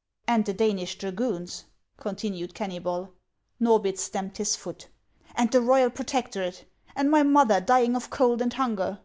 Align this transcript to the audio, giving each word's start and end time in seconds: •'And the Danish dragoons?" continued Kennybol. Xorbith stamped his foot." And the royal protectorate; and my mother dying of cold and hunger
•'And 0.26 0.46
the 0.46 0.54
Danish 0.54 0.96
dragoons?" 0.96 1.66
continued 1.98 2.54
Kennybol. 2.54 3.10
Xorbith 3.62 3.98
stamped 3.98 4.38
his 4.38 4.56
foot." 4.56 4.88
And 5.36 5.50
the 5.52 5.60
royal 5.60 5.90
protectorate; 5.90 6.64
and 6.96 7.10
my 7.10 7.22
mother 7.22 7.60
dying 7.60 7.94
of 7.94 8.08
cold 8.08 8.40
and 8.40 8.54
hunger 8.54 9.00